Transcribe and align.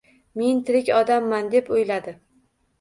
Men 0.41 0.61
tirik 0.69 0.89
odamman, 1.01 1.53
deb 1.55 1.71
o`yladi 1.79 2.19